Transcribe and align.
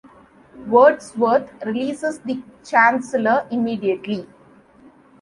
Wordsworth 0.65 1.51
releases 1.63 2.17
the 2.21 2.41
Chancellor 2.65 3.45
immediately. 3.51 4.27